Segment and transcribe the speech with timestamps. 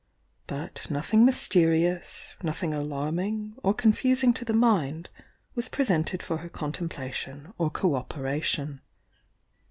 [0.47, 5.11] But nothing mysterious, nothing alarming or confusing to the mind
[5.53, 8.81] was presented for her con templation or co operation.